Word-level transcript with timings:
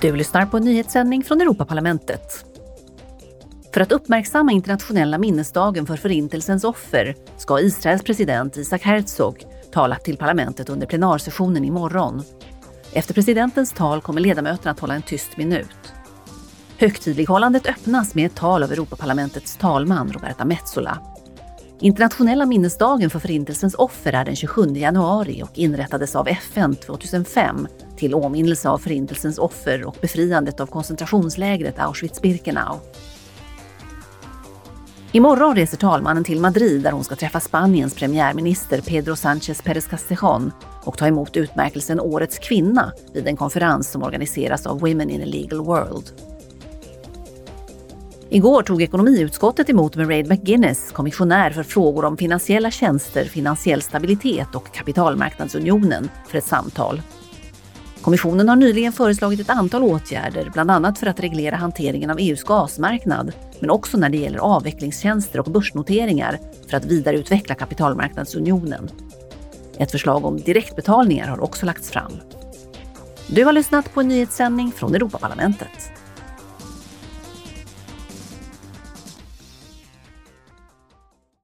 Du 0.00 0.16
lyssnar 0.16 0.46
på 0.46 0.56
en 0.56 0.64
nyhetssändning 0.64 1.24
från 1.24 1.40
Europaparlamentet. 1.40 2.44
För 3.74 3.80
att 3.80 3.92
uppmärksamma 3.92 4.52
internationella 4.52 5.18
minnesdagen 5.18 5.86
för 5.86 5.96
Förintelsens 5.96 6.64
offer 6.64 7.14
ska 7.36 7.60
Israels 7.60 8.02
president 8.02 8.56
Isaac 8.56 8.78
Herzog 8.82 9.46
tala 9.72 9.96
till 9.96 10.16
parlamentet 10.16 10.68
under 10.68 10.86
plenarsessionen 10.86 11.64
imorgon. 11.64 12.22
Efter 12.92 13.14
presidentens 13.14 13.72
tal 13.72 14.00
kommer 14.00 14.20
ledamöterna 14.20 14.70
att 14.70 14.80
hålla 14.80 14.94
en 14.94 15.02
tyst 15.02 15.36
minut. 15.36 15.92
Högtidlighållandet 16.76 17.66
öppnas 17.66 18.14
med 18.14 18.26
ett 18.26 18.36
tal 18.36 18.62
av 18.62 18.72
Europaparlamentets 18.72 19.56
talman 19.56 20.12
Roberta 20.12 20.44
Metsola. 20.44 20.98
Internationella 21.80 22.46
minnesdagen 22.46 23.10
för 23.10 23.18
Förintelsens 23.18 23.74
offer 23.74 24.12
är 24.12 24.24
den 24.24 24.36
27 24.36 24.66
januari 24.66 25.42
och 25.42 25.58
inrättades 25.58 26.16
av 26.16 26.28
FN 26.28 26.76
2005 26.76 27.68
till 27.96 28.14
åminnelse 28.14 28.68
av 28.68 28.78
Förintelsens 28.78 29.38
offer 29.38 29.84
och 29.84 29.96
befriandet 30.00 30.60
av 30.60 30.66
koncentrationslägret 30.66 31.78
Auschwitz-Birkenau. 31.78 32.78
Imorgon 35.12 35.56
reser 35.56 35.76
talmannen 35.76 36.24
till 36.24 36.40
Madrid 36.40 36.82
där 36.82 36.92
hon 36.92 37.04
ska 37.04 37.16
träffa 37.16 37.40
Spaniens 37.40 37.94
premiärminister 37.94 38.80
Pedro 38.80 39.14
Sánchez 39.14 39.62
Pérez 39.62 39.86
Castejón 39.88 40.52
och 40.84 40.98
ta 40.98 41.06
emot 41.06 41.36
utmärkelsen 41.36 42.00
Årets 42.00 42.38
kvinna 42.38 42.92
vid 43.14 43.26
en 43.26 43.36
konferens 43.36 43.90
som 43.90 44.02
organiseras 44.02 44.66
av 44.66 44.80
Women 44.80 45.10
in 45.10 45.22
a 45.22 45.26
Legal 45.26 45.60
World. 45.60 46.27
Igår 48.30 48.62
tog 48.62 48.82
ekonomiutskottet 48.82 49.70
emot 49.70 49.96
Mairead 49.96 50.28
McGuinness, 50.28 50.92
kommissionär 50.92 51.50
för 51.50 51.62
frågor 51.62 52.04
om 52.04 52.16
finansiella 52.16 52.70
tjänster, 52.70 53.24
finansiell 53.24 53.82
stabilitet 53.82 54.54
och 54.54 54.74
kapitalmarknadsunionen, 54.74 56.08
för 56.28 56.38
ett 56.38 56.44
samtal. 56.44 57.02
Kommissionen 58.00 58.48
har 58.48 58.56
nyligen 58.56 58.92
föreslagit 58.92 59.40
ett 59.40 59.50
antal 59.50 59.82
åtgärder, 59.82 60.50
bland 60.52 60.70
annat 60.70 60.98
för 60.98 61.06
att 61.06 61.20
reglera 61.20 61.56
hanteringen 61.56 62.10
av 62.10 62.16
EUs 62.20 62.42
gasmarknad, 62.42 63.32
men 63.60 63.70
också 63.70 63.98
när 63.98 64.08
det 64.08 64.18
gäller 64.18 64.38
avvecklingstjänster 64.38 65.40
och 65.40 65.50
börsnoteringar 65.50 66.38
för 66.70 66.76
att 66.76 66.84
vidareutveckla 66.84 67.54
kapitalmarknadsunionen. 67.54 68.90
Ett 69.78 69.90
förslag 69.90 70.24
om 70.24 70.40
direktbetalningar 70.40 71.28
har 71.28 71.40
också 71.40 71.66
lagts 71.66 71.90
fram. 71.90 72.12
Du 73.26 73.44
har 73.44 73.52
lyssnat 73.52 73.94
på 73.94 74.00
en 74.00 74.08
nyhetssändning 74.08 74.72
från 74.72 74.94
Europaparlamentet. 74.94 75.97